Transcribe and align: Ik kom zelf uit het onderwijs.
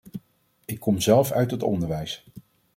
Ik 0.65 0.79
kom 0.79 0.99
zelf 1.01 1.31
uit 1.31 1.51
het 1.51 1.63
onderwijs. 1.63 2.23